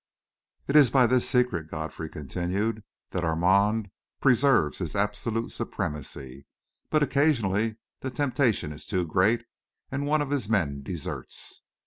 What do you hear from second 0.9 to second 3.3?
this secret," Godfrey continued, "that